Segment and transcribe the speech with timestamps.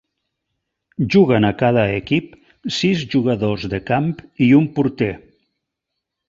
[1.15, 2.31] Juguen a cada equip
[2.79, 4.09] sis jugadors de camp
[4.47, 5.13] i un porter.